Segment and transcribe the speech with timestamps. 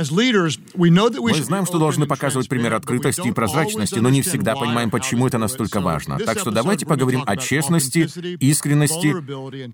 [0.00, 5.38] Мы знаем, что должны показывать пример открытости и прозрачности, но не всегда понимаем, почему это
[5.38, 6.18] настолько важно.
[6.18, 8.08] Так что давайте поговорим о честности,
[8.38, 9.14] искренности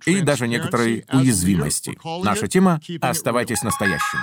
[0.09, 1.99] и даже некоторой уязвимости.
[2.23, 4.19] Наша тема— «Оставайтесь настоящим».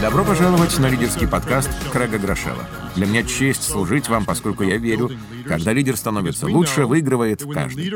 [0.00, 2.68] Добро пожаловать на лидерский подкаст Крэга Грошева.
[2.94, 5.10] Для меня честь служить вам, поскольку я верю,
[5.46, 7.90] когда лидер становится лучше, выигрывает каждый.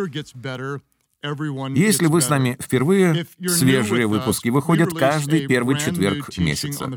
[1.21, 6.89] Если вы с нами впервые, свежие выпуски выходят каждый первый четверг месяца.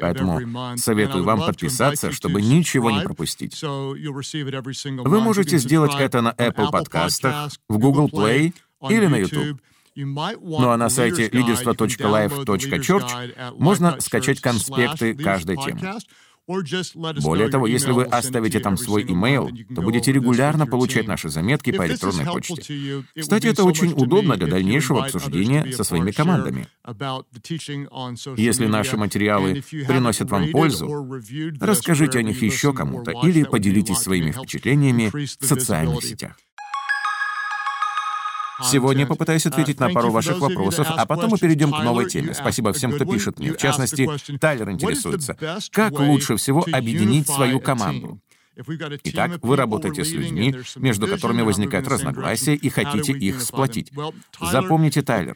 [0.00, 3.60] Поэтому советую вам подписаться, чтобы ничего не пропустить.
[3.62, 8.54] Вы можете сделать это на Apple подкастах, в Google Play
[8.88, 9.60] или на YouTube.
[9.96, 15.98] Ну а на сайте leaderство.life.church можно скачать конспекты каждой темы.
[16.46, 21.86] Более того, если вы оставите там свой имейл, то будете регулярно получать наши заметки по
[21.86, 23.04] электронной почте.
[23.18, 26.66] Кстати, это очень удобно для дальнейшего обсуждения со своими командами.
[28.36, 30.86] Если наши материалы приносят вам пользу,
[31.60, 36.36] расскажите о них еще кому-то или поделитесь своими впечатлениями в социальных сетях.
[38.62, 42.34] Сегодня попытаюсь ответить на пару ваших вопросов, а потом мы перейдем к новой теме.
[42.34, 43.52] Спасибо всем, кто пишет мне.
[43.52, 45.36] В частности, Тайлер интересуется,
[45.70, 48.20] как лучше всего объединить свою команду?
[49.04, 53.90] Итак, вы работаете с людьми, между которыми возникают разногласия, и хотите их сплотить.
[54.40, 55.34] Запомните, Тайлер,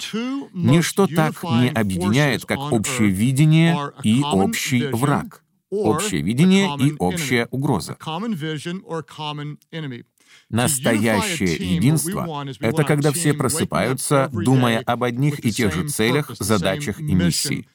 [0.53, 5.43] ничто так не объединяет, как общее видение и общий враг.
[5.71, 7.97] Общее видение и общая угроза.
[10.51, 17.15] Настоящее единство— это когда все просыпаются, думая об одних и тех же целях, задачах и
[17.15, 17.69] миссии.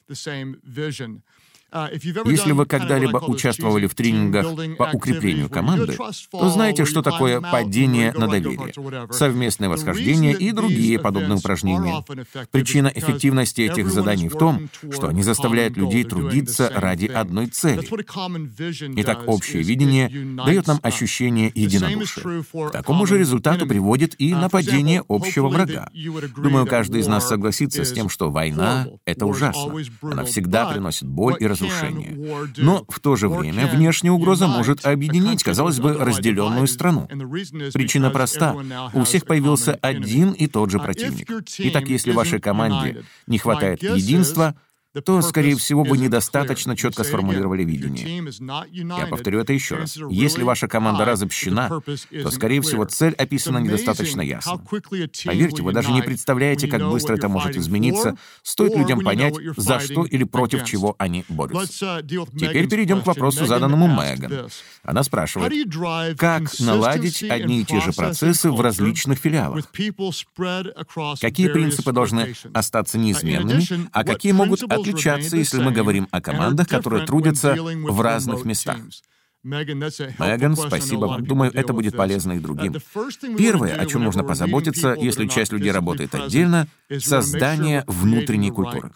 [1.73, 1.89] Uh,
[2.29, 4.45] Если вы когда-либо участвовали в тренингах
[4.77, 5.97] по укреплению команды,
[6.31, 8.73] то знаете, что такое падение на доверие,
[9.11, 12.05] совместное восхождение и другие подобные упражнения.
[12.51, 17.87] Причина эффективности этих заданий в том, что они заставляют людей трудиться ради одной цели.
[19.01, 20.09] Итак, общее видение
[20.45, 22.43] дает нам ощущение единодушия.
[22.69, 25.89] К такому же результату приводит и uh, нападение общего врага.
[26.37, 29.73] Думаю, каждый из нас согласится с тем, что война— это ужасно.
[30.03, 32.53] Она всегда приносит боль и разрушение разрушения.
[32.57, 37.07] Но в то же время внешняя угроза может объединить, казалось бы, разделенную страну.
[37.73, 38.55] Причина проста.
[38.93, 41.29] У всех появился один и тот же противник.
[41.59, 44.55] Итак, если вашей команде не хватает единства,
[45.01, 48.23] то, скорее всего, вы недостаточно четко сформулировали видение.
[48.97, 49.97] Я повторю это еще раз.
[50.09, 54.61] Если ваша команда разобщена, то, скорее всего, цель описана недостаточно ясно.
[55.25, 60.05] Поверьте, вы даже не представляете, как быстро это может измениться, стоит людям понять, за что
[60.05, 61.99] или против чего они борются.
[62.03, 64.49] Uh, Теперь перейдем к вопросу, заданному Меган.
[64.83, 65.53] Она спрашивает,
[66.17, 69.65] как наладить одни и те же процессы в различных филиалах?
[71.21, 77.05] Какие принципы должны остаться неизменными, а какие могут отличаться, если мы говорим о командах, которые
[77.05, 78.77] трудятся в разных местах.
[79.43, 81.17] Меган, спасибо.
[81.19, 82.75] Думаю, это будет полезно и другим.
[83.37, 86.67] Первое, о чем нужно позаботиться, если часть людей работает отдельно,—
[86.99, 88.91] создание внутренней культуры.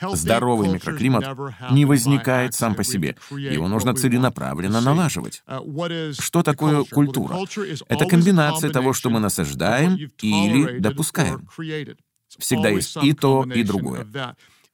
[0.00, 1.24] Здоровый микроклимат
[1.70, 3.16] не возникает сам по себе.
[3.30, 5.42] Его нужно целенаправленно налаживать.
[6.18, 7.36] Что такое культура?
[7.88, 11.48] Это комбинация того, что мы насаждаем или допускаем.
[12.38, 14.06] Всегда есть и то, и другое.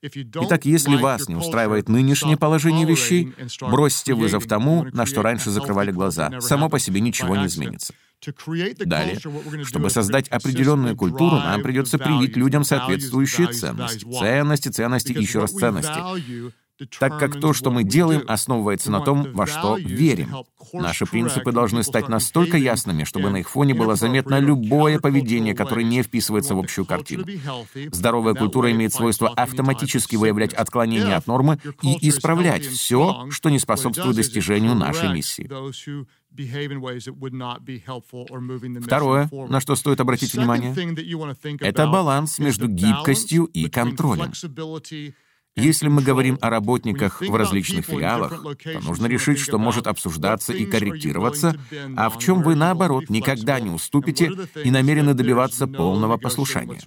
[0.01, 5.91] Итак, если вас не устраивает нынешнее положение вещей, бросьте вызов тому, на что раньше закрывали
[5.91, 6.41] глаза.
[6.41, 7.93] Само по себе ничего не изменится.
[8.85, 9.19] Далее,
[9.65, 14.05] чтобы создать определенную культуру, нам придется привить людям соответствующие ценности.
[14.05, 15.99] Ценности, ценности и еще раз ценности
[16.99, 20.35] так как то, что мы делаем, основывается на том, во что верим.
[20.73, 25.83] Наши принципы должны стать настолько ясными, чтобы на их фоне было заметно любое поведение, которое
[25.83, 27.25] не вписывается в общую картину.
[27.91, 34.15] Здоровая культура имеет свойство автоматически выявлять отклонения от нормы и исправлять все, что не способствует
[34.15, 35.49] достижению нашей миссии.
[38.81, 40.73] Второе, на что стоит обратить внимание,
[41.59, 44.31] это баланс между гибкостью и контролем.
[45.55, 50.65] Если мы говорим о работниках в различных филиалах, то нужно решить, что может обсуждаться и
[50.65, 51.55] корректироваться,
[51.95, 54.31] а в чем вы, наоборот, никогда не уступите
[54.63, 56.79] и намерены добиваться полного послушания.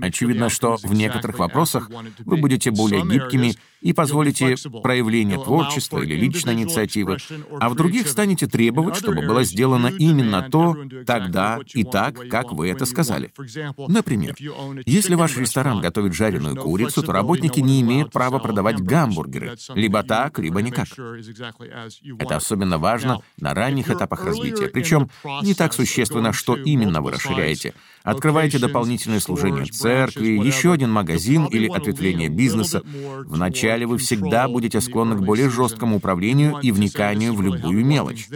[0.00, 1.90] Очевидно, что в некоторых вопросах
[2.24, 7.18] вы будете более гибкими и позволите проявление творчества или личной инициативы,
[7.60, 10.74] а в других станете требовать, чтобы было сделано именно то,
[11.06, 13.30] тогда и так, как вы это сказали.
[13.76, 14.34] Например,
[14.86, 19.56] если ваш ресторан готовит жареную курицу, боксу, то работники не имеют права продавать гамбургеры.
[19.74, 20.88] Либо так, либо никак.
[22.18, 24.68] Это особенно важно на ранних этапах развития.
[24.68, 25.10] Причем
[25.42, 27.74] не так существенно, что именно вы расширяете.
[28.02, 32.82] Открываете дополнительное служение церкви, еще один магазин или ответвление бизнеса.
[33.26, 38.28] Вначале вы всегда будете склонны к более жесткому управлению и вниканию в любую мелочь.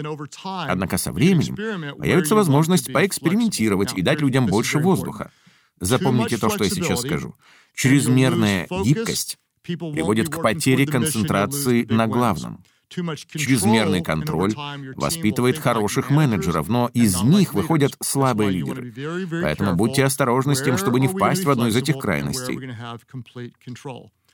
[0.45, 1.57] Однако со временем
[1.97, 5.31] появится возможность поэкспериментировать и дать людям больше воздуха.
[5.81, 7.35] Запомните то, что я сейчас скажу.
[7.75, 12.63] Чрезмерная гибкость приводит к потере концентрации на главном.
[12.89, 14.55] Чрезмерный контроль
[14.97, 18.93] воспитывает хороших менеджеров, но из них выходят слабые лидеры.
[19.43, 22.59] Поэтому будьте осторожны с тем, чтобы не впасть в одну из этих крайностей.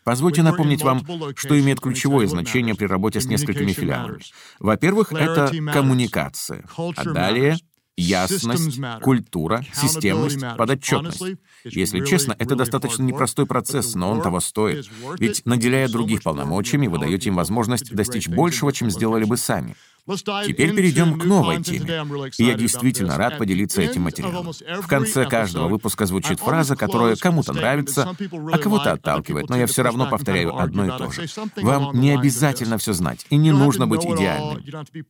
[0.05, 1.05] Позвольте напомнить вам,
[1.35, 4.21] что имеет ключевое значение при работе с несколькими филиалами.
[4.61, 7.57] Во-первых, это коммуникация, а далее
[7.97, 11.23] ясность, культура, системность, подотчетность.
[11.65, 14.89] Если честно, это достаточно непростой процесс, но он того стоит.
[15.19, 19.77] Ведь, наделяя других полномочиями, вы даете им возможность достичь большего, чем сделали бы сами.
[20.07, 22.31] Теперь перейдем к новой теме.
[22.37, 24.53] И я действительно рад поделиться этим материалом.
[24.83, 28.15] В конце каждого выпуска звучит фраза, которая кому-то нравится,
[28.53, 31.27] а кого-то отталкивает, но я все равно повторяю одно и то же.
[31.57, 34.63] Вам не обязательно все знать, и не нужно быть идеальным.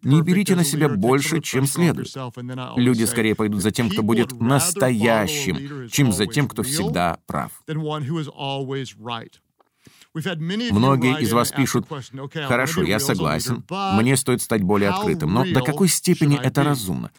[0.03, 2.15] Не берите на себя больше, чем следует.
[2.77, 7.51] Люди скорее пойдут за тем, кто будет настоящим, чем за тем, кто всегда прав.
[10.15, 11.87] Многие из вас пишут,
[12.33, 17.11] «Хорошо, я согласен, мне стоит стать более открытым, но до какой степени это разумно?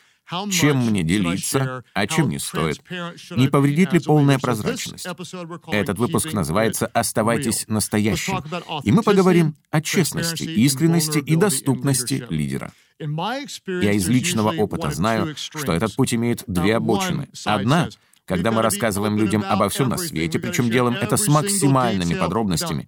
[0.51, 2.81] Чем мне делиться, а чем не стоит?
[3.35, 5.05] Не повредит ли полная прозрачность?
[5.71, 8.41] Этот выпуск называется «Оставайтесь настоящим».
[8.83, 12.71] И мы поговорим о честности, искренности и доступности лидера.
[12.99, 17.27] Я из личного опыта знаю, что этот путь имеет две обочины.
[17.45, 17.89] Одна
[18.25, 22.87] когда мы рассказываем людям обо всем на свете, причем делаем это с максимальными подробностями.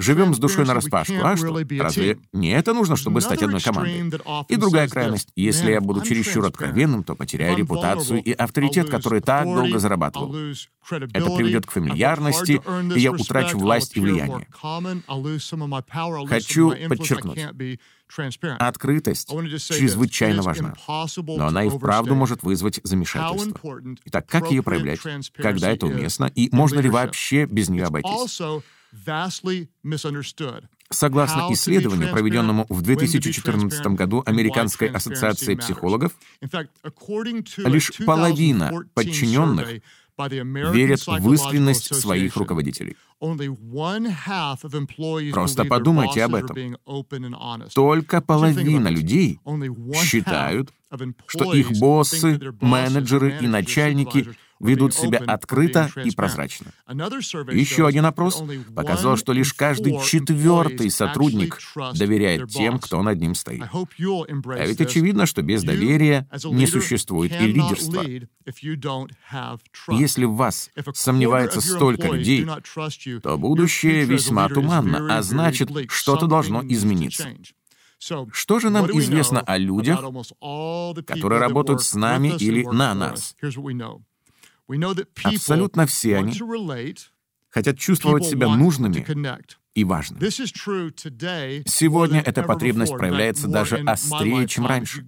[0.00, 1.14] Живем с душой нараспашку.
[1.22, 1.60] А что?
[1.78, 4.12] Разве не это нужно, чтобы стать одной командой?
[4.48, 5.28] И другая крайность.
[5.36, 10.34] Если я буду чересчур откровенным, то потеряю репутацию и авторитет, который так долго зарабатывал.
[10.34, 12.60] Это приведет к фамильярности,
[12.94, 14.48] и я утрачу власть и влияние.
[16.26, 17.46] Хочу подчеркнуть,
[18.58, 20.74] Открытость чрезвычайно важна,
[21.26, 23.80] но она и вправду может вызвать замешательство.
[24.04, 25.00] Итак, как ее проявлять,
[25.34, 28.40] когда это уместно, и можно ли вообще без нее обойтись?
[30.90, 36.12] Согласно исследованию, проведенному в 2014 году Американской ассоциацией психологов,
[37.56, 39.80] лишь половина подчиненных
[40.18, 42.96] верят в искренность своих руководителей.
[45.32, 46.76] Просто подумайте об этом.
[47.74, 49.38] Только половина людей
[49.94, 50.72] считают,
[51.26, 54.28] что их боссы, менеджеры и начальники
[54.62, 56.72] ведут себя открыто и прозрачно.
[57.52, 58.42] Еще один опрос
[58.74, 61.58] показал, что лишь каждый четвертый сотрудник
[61.94, 63.64] доверяет тем, кто над ним стоит.
[63.64, 68.04] А ведь очевидно, что без доверия не существует и лидерства.
[69.88, 72.46] Если в вас сомневается столько людей,
[73.22, 77.28] то будущее весьма туманно, а значит, что-то должно измениться.
[78.32, 80.00] Что же нам известно о людях,
[81.06, 83.36] которые работают с нами или на нас?
[85.36, 86.32] Абсолютно все они
[87.50, 88.94] хотят чувствовать себя нужными
[89.74, 90.20] и важным.
[90.20, 95.04] Сегодня эта потребность проявляется даже острее, чем раньше.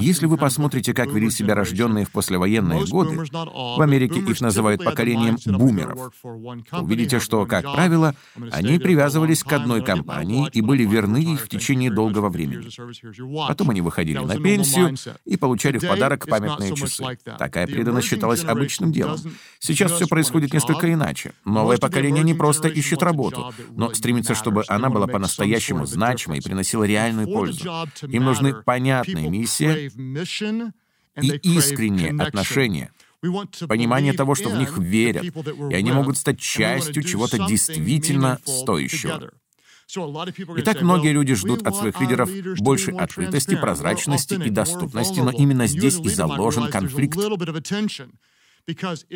[0.00, 5.36] Если вы посмотрите, как вели себя рожденные в послевоенные годы, в Америке их называют поколением
[5.46, 6.12] бумеров,
[6.72, 8.14] увидите, что, как правило,
[8.50, 12.68] они привязывались к одной компании и были верны ей в течение долгого времени.
[13.48, 17.18] Потом они выходили на пенсию и получали в подарок памятные часы.
[17.38, 19.18] Такая преданность считалась обычным делом.
[19.58, 21.32] Сейчас все происходит несколько иначе.
[21.44, 26.84] Новое поколение не просто ищет работу, но стремится, чтобы она была по-настоящему значимой и приносила
[26.84, 27.68] реальную пользу.
[28.02, 29.90] Им нужны понятная миссия
[31.20, 32.90] и искренние отношения,
[33.68, 39.30] понимание того, что в них верят, и они могут стать частью чего-то действительно стоящего.
[40.58, 45.98] Итак, многие люди ждут от своих лидеров большей открытости, прозрачности и доступности, но именно здесь
[46.00, 47.16] и заложен конфликт.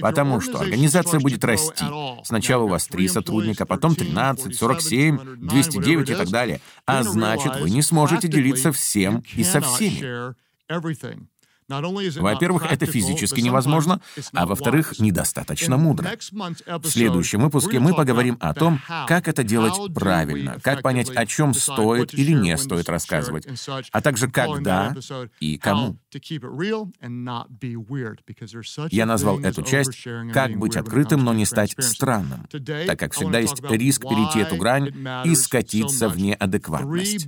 [0.00, 1.84] Потому что организация будет расти.
[2.24, 6.60] Сначала у вас три сотрудника, потом 13, 47, 209 и так далее.
[6.86, 10.34] А значит, вы не сможете делиться всем и со всеми.
[12.20, 14.00] Во-первых, это физически невозможно,
[14.32, 16.10] а во-вторых, недостаточно мудро.
[16.66, 21.54] В следующем выпуске мы поговорим о том, как это делать правильно, как понять, о чем
[21.54, 23.46] стоит или не стоит рассказывать,
[23.92, 24.94] а также когда
[25.40, 25.98] и кому.
[28.90, 32.46] Я назвал эту часть «Как быть открытым, но не стать странным»,
[32.86, 34.92] так как всегда есть риск перейти эту грань
[35.24, 37.26] и скатиться в неадекватность.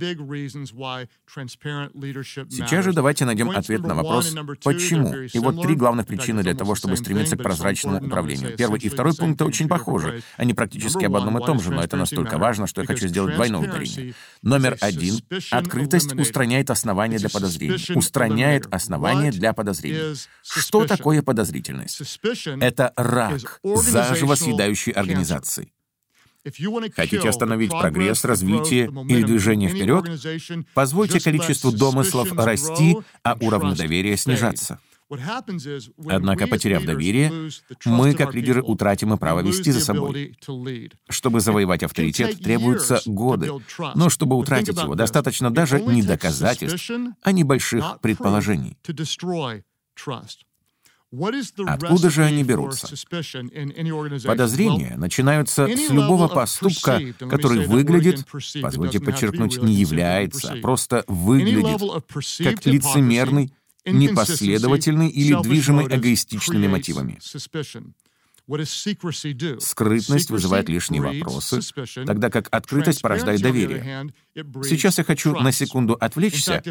[2.49, 4.32] Сейчас же давайте найдем ответ на вопрос,
[4.63, 5.13] Почему?
[5.15, 8.55] И вот три главных причины для того, чтобы стремиться к прозрачному управлению.
[8.57, 10.23] Первый и второй пункты очень похожи.
[10.37, 13.35] Они практически об одном и том же, но это настолько важно, что я хочу сделать
[13.35, 14.13] двойное ударение.
[14.41, 15.15] Номер один.
[15.51, 17.77] Открытость устраняет основания для подозрений.
[17.95, 20.15] Устраняет основания для подозрений.
[20.41, 22.19] Что такое подозрительность?
[22.45, 25.71] Это рак, заживо съедающий организации.
[26.95, 30.05] Хотите остановить прогресс, развитие или движение вперед?
[30.73, 34.79] Позвольте количеству домыслов расти, а уровню доверия снижаться.
[36.07, 37.49] Однако, потеряв доверие,
[37.85, 40.35] мы, как лидеры, утратим и право вести за собой.
[41.09, 43.51] Чтобы завоевать авторитет, требуются годы.
[43.95, 48.77] Но чтобы утратить его, достаточно даже не доказательств, а небольших предположений.
[51.67, 52.87] Откуда же они берутся?
[54.25, 58.25] Подозрения начинаются с любого поступка, который выглядит,
[58.61, 61.79] позвольте подчеркнуть, не является, а просто выглядит
[62.39, 63.53] как лицемерный,
[63.85, 67.19] непоследовательный или движимый эгоистичными мотивами.
[69.59, 71.61] Скрытность вызывает лишние вопросы,
[72.05, 74.11] тогда как открытость порождает доверие.
[74.35, 76.63] Сейчас я хочу на секунду отвлечься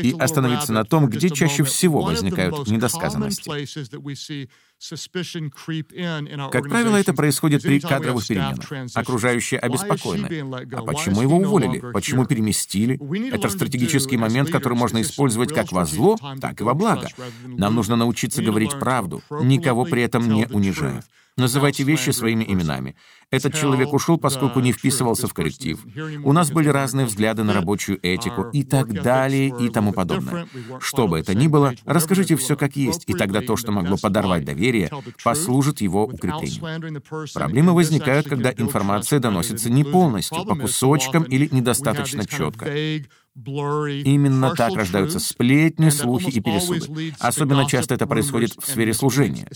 [0.00, 3.50] и остановиться на том, где чаще всего возникают недосказанности.
[6.50, 8.96] Как правило, это происходит при кадровых переменах.
[8.96, 10.26] Окружающие обеспокоены.
[10.72, 11.80] А почему его уволили?
[11.92, 12.98] Почему переместили?
[13.32, 17.08] Это стратегический момент, который можно использовать как во зло, так и во благо.
[17.46, 21.04] Нам нужно научиться говорить правду, никого при этом не унижая.
[21.38, 22.94] Называйте вещи своими именами.
[23.30, 25.80] Этот человек ушел, поскольку не вписывался в коллектив.
[26.22, 30.46] У нас были разные взгляды на рабочую этику и так далее и тому подобное.
[30.80, 34.44] Что бы это ни было, расскажите все как есть, и тогда то, что могло подорвать
[34.44, 34.90] доверие,
[35.24, 37.30] послужит его укреплению.
[37.32, 42.70] Проблемы возникают, когда информация доносится не полностью, по кусочкам или недостаточно четко.
[43.34, 47.14] Именно так рождаются сплетни, слухи и пересуды.
[47.18, 49.48] Особенно часто это происходит в сфере служения.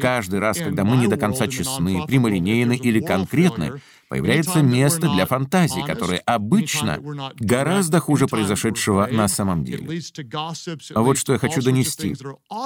[0.00, 5.82] Каждый раз, когда мы не до конца честны, прямолинейны или конкретны, появляется место для фантазий,
[5.82, 6.98] которые обычно
[7.38, 10.00] гораздо хуже произошедшего на самом деле.
[10.94, 12.16] А вот что я хочу донести.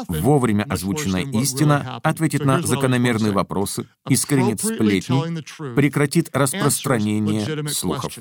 [0.06, 8.18] Вовремя озвученная истина ответит на закономерные вопросы, искоренит сплетни, прекратит распространение слухов.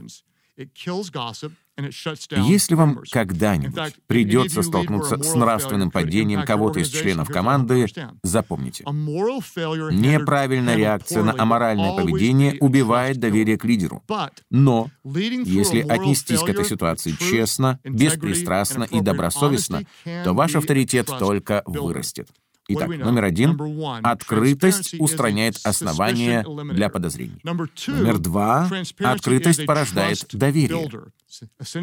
[1.77, 7.87] Если вам когда-нибудь придется столкнуться с нравственным падением кого-то из членов команды,
[8.23, 14.03] запомните, неправильная реакция на аморальное поведение убивает доверие к лидеру.
[14.49, 19.83] Но если отнестись к этой ситуации честно, беспристрастно и добросовестно,
[20.23, 22.29] то ваш авторитет только вырастет.
[22.69, 23.59] Итак, номер один—
[24.03, 27.39] открытость устраняет основания для подозрений.
[27.43, 28.69] Номер два—
[28.99, 30.89] открытость порождает доверие.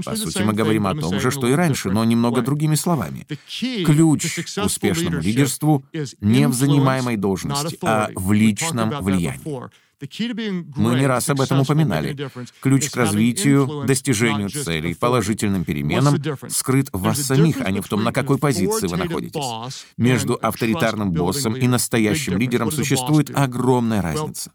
[0.05, 3.27] По сути, мы говорим о том же, что и раньше, но немного другими словами.
[3.85, 5.85] Ключ к успешному лидерству
[6.21, 9.71] не в занимаемой должности, а в личном влиянии.
[10.77, 12.17] Мы не раз об этом упоминали.
[12.61, 16.17] Ключ к развитию, достижению целей, положительным переменам
[16.49, 19.87] скрыт в вас самих, а не в том, на какой позиции вы находитесь.
[19.97, 24.53] Между авторитарным боссом и настоящим лидером существует огромная разница.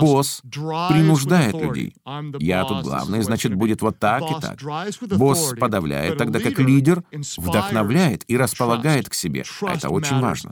[0.00, 1.94] Босс принуждает людей.
[2.38, 4.58] Я тут главный, значит, будет вот так и так.
[5.16, 7.02] Босс подавляет, тогда как лидер
[7.36, 9.44] вдохновляет и располагает к себе.
[9.62, 10.50] Это очень важно.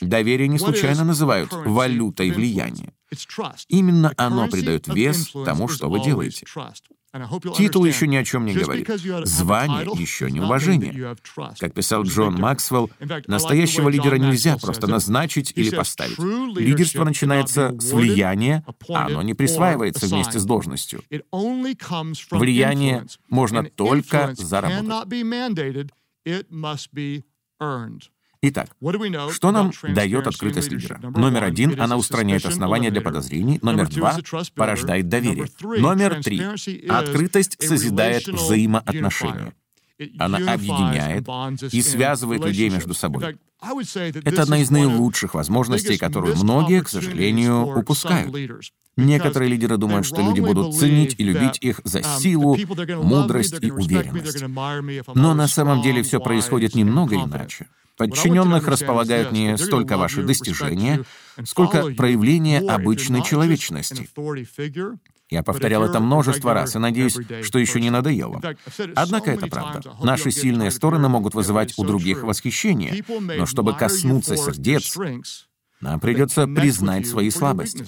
[0.00, 2.92] Доверие не случайно называют валютой влияния.
[3.68, 6.46] Именно оно придает вес тому, что вы делаете.
[7.56, 8.88] Титул еще ни о чем не говорит.
[9.24, 11.14] Звание еще не уважение.
[11.58, 12.90] Как писал Джон Максвелл,
[13.26, 16.18] настоящего лидера нельзя просто назначить или поставить.
[16.18, 21.02] Лидерство начинается с влияния, а оно не присваивается вместе с должностью.
[22.30, 25.08] Влияние можно только заработать.
[28.44, 28.70] Итак,
[29.30, 30.98] что нам дает открытость лидера?
[31.00, 33.60] Номер один— она устраняет основания для подозрений.
[33.62, 34.18] Номер два—
[34.56, 35.46] порождает доверие.
[35.60, 36.40] Номер три—
[36.88, 39.54] открытость созидает взаимоотношения.
[40.18, 41.26] Она объединяет
[41.72, 43.38] и связывает людей между собой.
[44.24, 48.34] Это одна из наилучших возможностей, которую многие, к сожалению, упускают.
[48.96, 52.58] Некоторые лидеры думают, что люди будут ценить и любить их за um, силу,
[53.02, 54.44] мудрость и уверенность.
[55.14, 57.68] Но на самом деле все происходит немного иначе.
[57.96, 61.04] Подчиненных располагают не столько ваши достижения,
[61.44, 64.08] сколько проявление обычной человечности.
[65.32, 68.38] Я повторял это множество раз и надеюсь, что еще не надоело.
[68.94, 69.80] Однако это правда.
[70.02, 73.02] Наши сильные стороны могут вызывать у других восхищение,
[73.38, 74.94] но чтобы коснуться сердец,
[75.80, 77.86] нам придется признать свои слабости.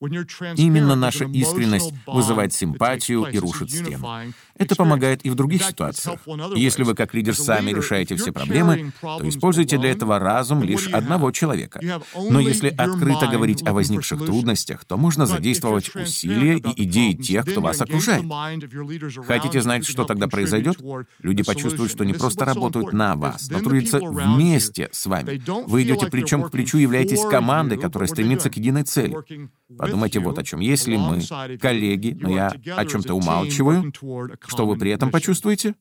[0.00, 4.06] Именно наша искренность вызывает симпатию и рушит стену.
[4.58, 6.20] Это помогает и в других ситуациях.
[6.54, 11.30] Если вы как лидер сами решаете все проблемы, то используйте для этого разум лишь одного
[11.30, 11.80] человека.
[12.14, 17.60] Но если открыто говорить о возникших трудностях, то можно задействовать усилия и идеи тех, кто
[17.62, 18.24] вас окружает.
[19.26, 20.78] Хотите знать, что тогда произойдет?
[21.20, 25.42] Люди почувствуют, что не просто работают на вас, но трудятся вместе с вами.
[25.66, 29.16] Вы идете плечом к плечу, являетесь командой, которая стремится к единой цели.
[29.86, 30.60] Подумайте вот о чем.
[30.60, 31.20] Если мы,
[31.58, 33.92] коллеги, но я о чем-то умалчиваю,
[34.46, 35.74] что вы при этом почувствуете?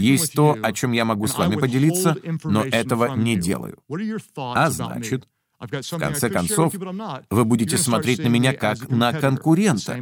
[0.00, 3.78] Есть то, о чем я могу с вами поделиться, но этого не делаю.
[4.36, 5.28] А значит,
[5.60, 6.74] в конце концов,
[7.30, 9.98] вы будете смотреть на меня как на конкурента.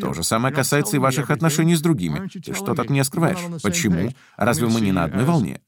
[0.00, 2.28] То же самое касается и ваших отношений с другими.
[2.28, 3.38] Ты что-то от меня скрываешь.
[3.62, 4.10] Почему?
[4.36, 5.60] Разве мы не на одной волне?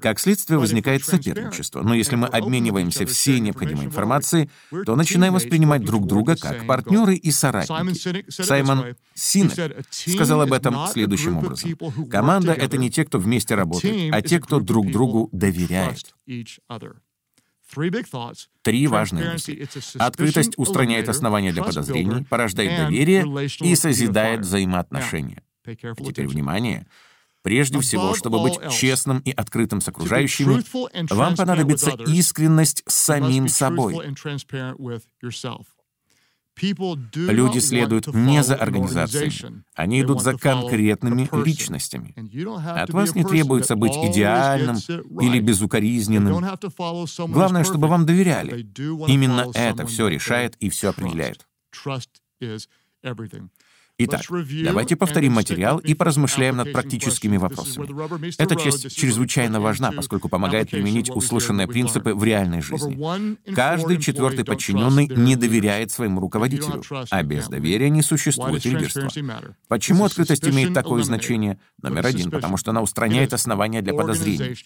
[0.00, 1.82] Как следствие возникает соперничество.
[1.82, 4.50] Но если мы обмениваемся всей необходимой информацией,
[4.84, 8.30] то начинаем воспринимать друг друга как партнеры и соратники.
[8.30, 11.76] Саймон Синек сказал об этом следующим образом.
[12.10, 16.14] Команда— это не те, кто вместе работает, а те, кто друг другу доверяет.
[18.62, 19.68] Три важные мысли.
[19.98, 23.24] Открытость устраняет основания для подозрений, порождает доверие
[23.60, 25.42] и созидает взаимоотношения.
[25.64, 26.86] теперь внимание.
[27.42, 30.62] Прежде всего, чтобы быть честным и открытым с окружающими,
[31.12, 33.96] вам понадобится искренность с самим собой.
[36.60, 39.32] Люди следуют не за организацией,
[39.74, 42.14] они идут за конкретными личностями.
[42.66, 44.76] От вас не требуется быть идеальным
[45.20, 46.44] или безукоризненным.
[47.28, 48.66] Главное, чтобы вам доверяли.
[49.08, 51.46] Именно это все решает и все определяет.
[54.04, 54.22] Итак,
[54.64, 57.88] давайте повторим материал и поразмышляем над практическими вопросами.
[58.38, 62.98] Эта часть чрезвычайно важна, поскольку помогает применить услышанные принципы в реальной жизни.
[63.54, 69.08] Каждый четвертый подчиненный не доверяет своему руководителю, а без доверия не существует лидерства.
[69.68, 71.58] Почему открытость имеет такое значение?
[71.82, 74.56] Номер один, потому что она устраняет основания для подозрений.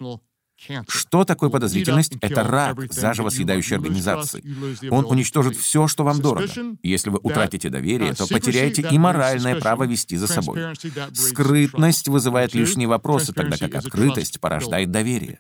[0.89, 2.15] Что такое подозрительность?
[2.21, 4.43] Это рак, заживо съедающий организации.
[4.91, 6.49] Он уничтожит все, что вам дорого.
[6.83, 10.75] Если вы утратите доверие, то потеряете и моральное право вести за собой.
[11.13, 15.39] Скрытность вызывает лишние вопросы, тогда как открытость порождает доверие.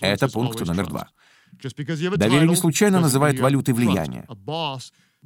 [0.00, 1.08] Это пункт номер два.
[1.60, 4.26] Доверие не случайно называют валютой влияния.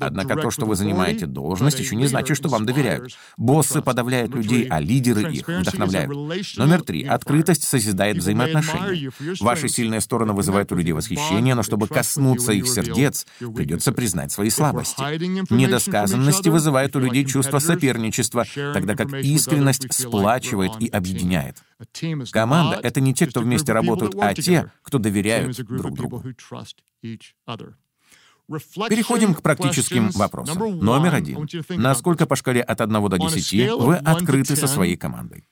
[0.01, 3.17] Однако то, что вы занимаете должность, еще не значит, что вам доверяют.
[3.37, 6.11] Боссы подавляют людей, а лидеры их вдохновляют.
[6.57, 7.05] Номер три.
[7.05, 9.11] Открытость созидает взаимоотношения.
[9.41, 14.51] Ваши сильные стороны вызывают у людей восхищение, но чтобы коснуться их сердец, придется признать свои
[14.51, 15.03] слабости.
[15.53, 21.63] Недосказанности вызывают у людей чувство соперничества, тогда как искренность сплачивает и объединяет.
[22.31, 26.25] Команда— это не те, кто вместе работают, а те, кто доверяют друг другу.
[28.89, 30.79] Переходим к практическим вопросам.
[30.79, 31.49] Номер один.
[31.71, 35.45] Насколько по шкале от 1 до 10 вы открыты со своей командой?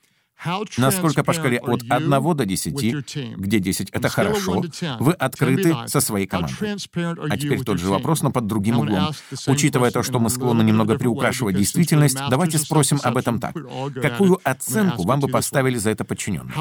[0.78, 4.64] Насколько по шкале от 1 до 10, где 10— это хорошо,
[4.98, 6.76] вы открыты со своей командой.
[7.30, 9.10] А теперь тот же вопрос, но под другим углом.
[9.46, 13.54] Учитывая то, что мы склонны немного приукрашивать действительность, давайте спросим об этом так.
[14.00, 16.54] Какую оценку вам бы поставили за это подчиненные?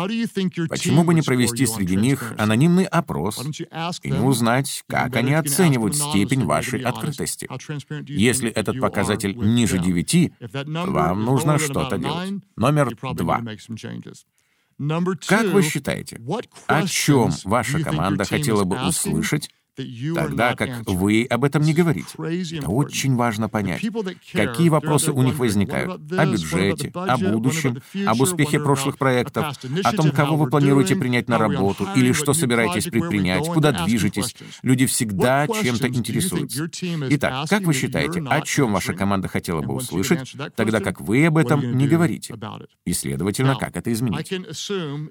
[0.67, 3.43] Почему бы не провести среди них анонимный опрос
[4.03, 7.47] и не узнать, как они оценивают степень вашей открытости?
[8.07, 10.31] Если этот показатель ниже 9,
[10.63, 12.33] вам нужно что-то делать.
[12.55, 13.41] Номер два.
[15.27, 16.17] Как вы считаете,
[16.67, 19.49] о чем ваша команда хотела бы услышать
[20.15, 22.09] тогда как вы об этом не говорите.
[22.57, 23.83] Это очень важно понять,
[24.33, 30.11] какие вопросы у них возникают о бюджете, о будущем, об успехе прошлых проектов, о том,
[30.11, 34.35] кого вы планируете принять на работу или что собираетесь предпринять, куда движетесь.
[34.61, 36.69] Люди всегда чем-то интересуются.
[37.09, 41.37] Итак, как вы считаете, о чем ваша команда хотела бы услышать, тогда как вы об
[41.37, 42.35] этом не говорите?
[42.85, 44.31] И, следовательно, как это изменить?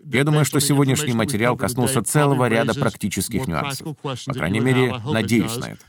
[0.04, 3.96] Я думаю, что сегодняшний материал коснулся целого ряда практических нюансов.
[3.96, 5.88] По крайней крайней мере, надеюсь на это.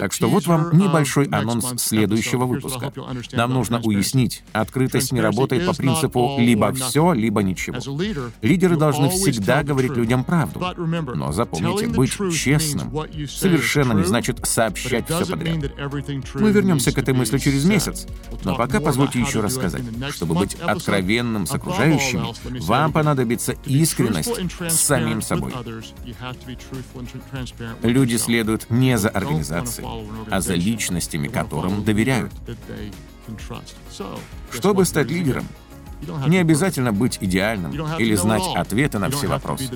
[0.00, 2.92] Так что вот вам небольшой анонс следующего выпуска.
[3.32, 7.76] Нам нужно уяснить, открытость не работает по принципу «либо все, либо ничего».
[8.42, 10.64] Лидеры должны всегда говорить людям правду.
[11.14, 12.90] Но запомните, быть честным
[13.28, 15.72] совершенно не значит сообщать все подряд.
[16.34, 18.06] Мы вернемся к этой мысли через месяц.
[18.42, 22.26] Но пока позвольте еще раз сказать, чтобы быть откровенным с окружающими,
[22.62, 24.32] вам понадобится искренность
[24.68, 25.52] с самим собой.
[27.86, 29.88] Люди следуют не за организацией,
[30.30, 32.32] а за личностями, которым доверяют.
[34.52, 35.46] Чтобы стать лидером,
[36.26, 39.70] не обязательно быть идеальным или знать ответы на все вопросы.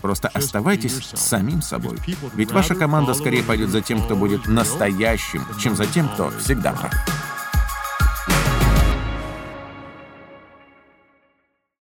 [0.00, 1.98] Просто оставайтесь самим собой.
[2.34, 6.72] Ведь ваша команда скорее пойдет за тем, кто будет настоящим, чем за тем, кто всегда
[6.72, 6.92] прав.